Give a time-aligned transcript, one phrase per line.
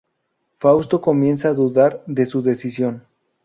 [0.57, 3.05] Fausto comienza a dudar de su decisión.